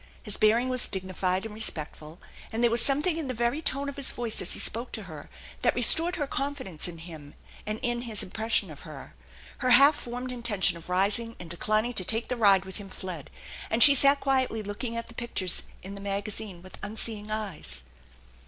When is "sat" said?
13.93-14.19